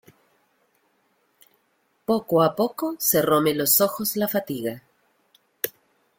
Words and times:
poco 2.07 2.41
a 2.41 2.55
poco 2.55 2.95
cerróme 2.97 3.53
los 3.53 3.79
ojos 3.81 4.15
la 4.15 4.27
fatiga 4.27 4.81